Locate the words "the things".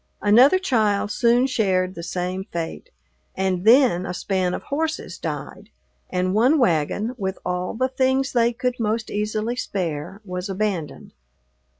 7.75-8.31